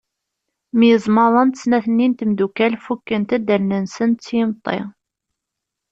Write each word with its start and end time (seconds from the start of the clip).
Myeẓmaḍent 0.77 1.59
snat-nni 1.61 2.07
n 2.09 2.13
temdukal 2.19 2.73
fukkent-d 2.85 3.47
allen-nsent 3.55 4.25
s 4.25 4.27
yimeṭṭi. 4.37 4.79